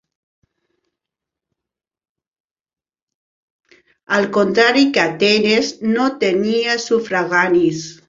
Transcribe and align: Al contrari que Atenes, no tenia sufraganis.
Al 4.19 4.27
contrari 4.41 4.89
que 4.97 5.07
Atenes, 5.07 5.73
no 5.95 6.11
tenia 6.29 6.79
sufraganis. 6.91 7.89